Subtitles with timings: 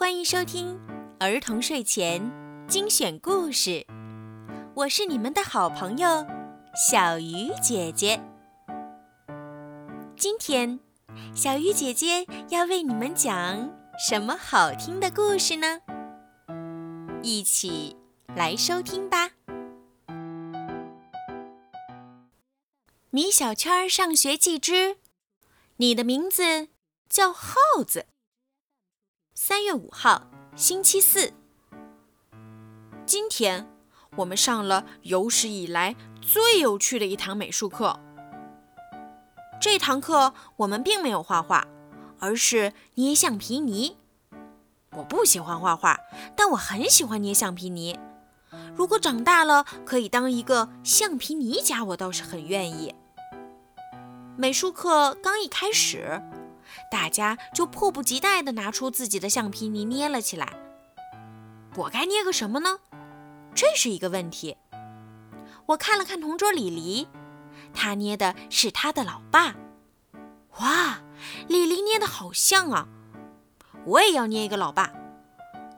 [0.00, 0.80] 欢迎收听
[1.18, 2.32] 儿童睡前
[2.66, 3.86] 精选故事，
[4.74, 6.26] 我是你们的好朋友
[6.74, 8.18] 小鱼姐姐。
[10.16, 10.80] 今天，
[11.34, 15.82] 小鱼姐姐要为你们讲什么好听的故事呢？
[17.22, 17.94] 一起
[18.34, 19.32] 来收听吧。
[23.10, 24.96] 米小圈上学记之，
[25.76, 26.68] 你的名字
[27.06, 27.54] 叫耗
[27.86, 28.06] 子。
[29.34, 31.32] 三月五号，星期四。
[33.06, 33.66] 今天
[34.16, 37.98] 我们上了有史以来最有趣的一堂美术课。
[39.60, 41.66] 这堂课我们并没有画画，
[42.18, 43.96] 而是捏橡皮泥。
[44.96, 45.98] 我不喜欢画画，
[46.36, 47.98] 但我很喜欢捏橡皮泥。
[48.74, 52.94] 如果长大了可以当一个橡皮泥家，我倒是很愿意。
[54.36, 56.20] 美术课刚一开始。
[56.90, 60.52] 大家就迫不及待地拿出自己的橡皮泥捏了起来。
[61.76, 62.78] 我该捏个什么呢？
[63.54, 64.56] 这是一个问题。
[65.66, 67.08] 我看了看同桌李黎，
[67.72, 69.54] 他捏的是他的老爸。
[70.58, 71.00] 哇，
[71.48, 72.88] 李黎捏的好像啊！
[73.84, 74.92] 我也要捏一个老爸。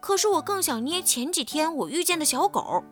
[0.00, 2.84] 可是我更想捏前几天我遇见的小狗。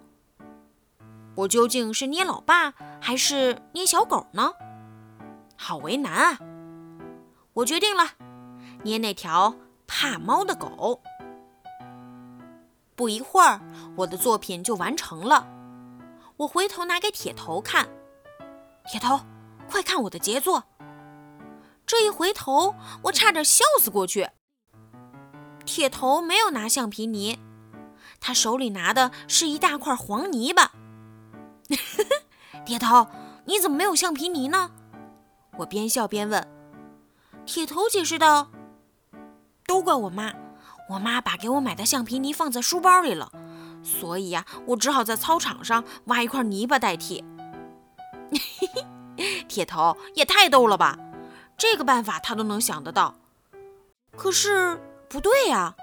[1.36, 4.53] 我究竟是捏老爸还是捏小狗呢？
[5.56, 6.38] 好为难啊！
[7.56, 8.10] 我决定了，
[8.82, 9.54] 捏那条
[9.86, 11.00] 怕猫的狗。
[12.94, 13.62] 不一会儿，
[13.96, 15.48] 我的作品就完成了。
[16.36, 17.88] 我回头拿给铁头看，
[18.86, 19.20] 铁头，
[19.70, 20.64] 快看我的杰作！
[21.86, 24.28] 这一回头，我差点笑死过去。
[25.64, 27.38] 铁头没有拿橡皮泥，
[28.20, 30.72] 他手里拿的是一大块黄泥巴。
[32.66, 33.06] 铁头，
[33.46, 34.72] 你怎么没有橡皮泥呢？
[35.56, 36.55] 我边笑边问。
[37.47, 38.50] 铁头解释道
[39.66, 40.34] ：“都怪我妈，
[40.91, 43.30] 我妈把给我买的橡皮泥放在书包里了，
[43.83, 47.25] 所以呀，我只好在操场上挖一块泥巴代替。
[49.48, 50.98] ”铁头也太逗了吧，
[51.56, 53.15] 这个办法他都能想得到。
[54.16, 54.78] 可是
[55.09, 55.76] 不对呀，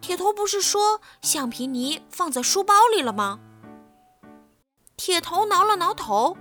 [0.00, 3.38] 铁头不是说橡皮泥放在书包里了吗？
[4.96, 6.36] 铁头挠了挠头：“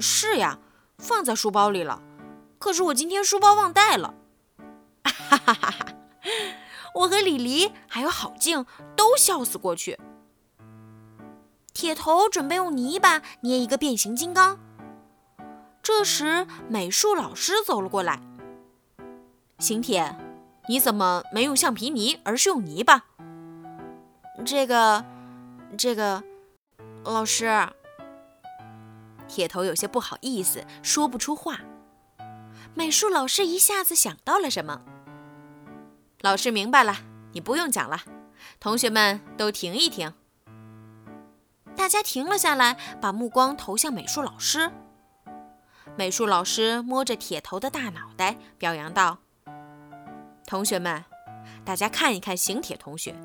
[0.00, 0.58] 是呀，
[0.98, 2.02] 放在书包里了。”
[2.60, 4.14] 可是我今天书包忘带了，
[5.02, 5.86] 哈哈哈哈！
[6.94, 9.98] 我和李黎还有郝静都笑死过去。
[11.72, 14.60] 铁头准备用泥巴捏一个变形金刚。
[15.82, 18.20] 这时美术老师走了过来
[19.58, 20.14] ：“邢铁，
[20.68, 23.06] 你怎么没用橡皮泥，而是用泥巴？”
[24.44, 25.02] 这个，
[25.78, 26.22] 这个，
[27.04, 27.66] 老师。
[29.26, 31.60] 铁头有些不好意思，说不出话。
[32.74, 34.82] 美术老师一下子想到了什么。
[36.20, 36.98] 老师明白了，
[37.32, 38.00] 你不用讲了。
[38.58, 40.12] 同学们都停一停。
[41.76, 44.70] 大家停了下来，把目光投向美术老师。
[45.96, 49.18] 美术老师摸着铁头的大脑袋，表扬道
[50.46, 51.04] ：“同学们，
[51.64, 53.16] 大家看一看邢铁同学，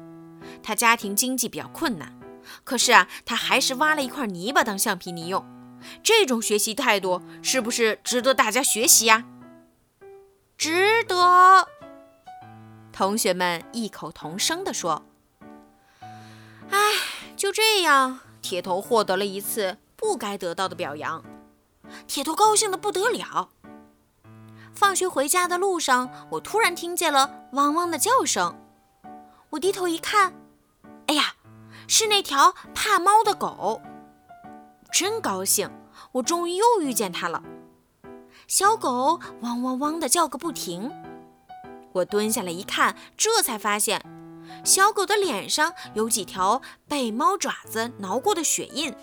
[0.63, 2.17] 他家庭经济比较困难，
[2.63, 5.45] 可是啊，他还是挖了一块泥巴当橡皮泥用。
[6.01, 9.25] 这种学习态度是不是值得大家学习呀？”
[10.57, 11.67] 值得，
[12.91, 15.03] 同学们异口同声地说
[16.71, 16.77] ：“哎，
[17.35, 21.23] 就这样，铁头获得了一次不该得到的表扬。
[22.07, 23.49] 铁头高兴得不得了。
[24.73, 28.57] 放学回家的路上，我突然听见了汪汪的叫声。
[29.51, 30.33] 我低头一看，
[31.07, 31.35] 哎呀，
[31.87, 33.81] 是那条怕猫的狗。
[34.91, 35.69] 真高兴，
[36.13, 37.43] 我终于又遇见它了。”
[38.47, 40.91] 小狗汪汪汪地叫个不停，
[41.91, 44.03] 我蹲下来一看，这才发现
[44.63, 48.93] 小狗的脸上有几条被猫爪子挠过的血印。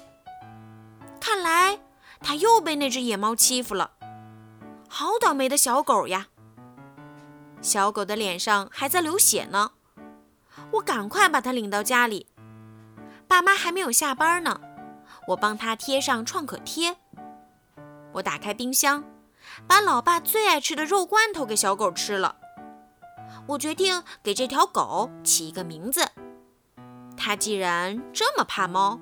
[1.21, 1.81] 看来
[2.21, 3.93] 它又被那只野猫欺负了，
[4.89, 6.29] 好倒霉的小狗呀！
[7.61, 9.73] 小狗的脸上还在流血呢，
[10.73, 12.29] 我赶快把它领到家里。
[13.27, 14.61] 爸妈还没有下班呢，
[15.29, 16.97] 我帮它贴上创可贴。
[18.13, 19.03] 我打开冰箱。
[19.67, 22.37] 把老爸最爱吃的肉罐头给小狗吃了。
[23.49, 26.09] 我决定给这条狗起一个名字。
[27.17, 29.01] 它既然这么怕猫，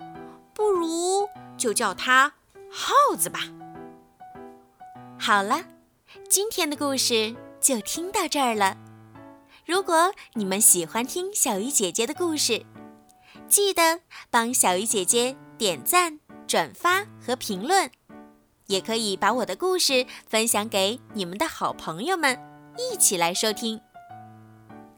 [0.55, 2.33] 不如就叫它
[2.71, 3.41] 耗子吧。
[5.19, 5.65] 好了，
[6.29, 8.77] 今天的故事就听到这儿了。
[9.67, 12.65] 如果你们喜欢听小鱼姐姐的故事，
[13.47, 14.01] 记得
[14.31, 17.91] 帮小鱼姐姐点赞、转发和评论。
[18.71, 22.39] 也可以把我的故事分享给你们的好朋友们，
[22.79, 23.81] 一起来收听。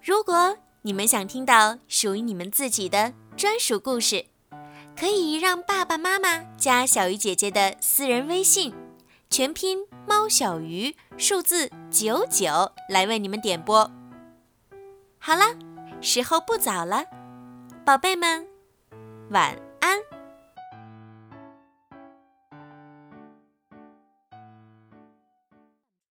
[0.04, 4.26] 如果你们想听到属于你们自己的专属故事，
[4.94, 8.74] 可以让爸爸妈妈加小鱼姐姐的私人微信，
[9.30, 13.90] 全拼猫小鱼，数字九九，来为你们点播。
[15.18, 15.44] 好了，
[16.02, 17.06] 时候不早了，
[17.86, 18.46] 宝贝们，
[19.30, 19.71] 晚。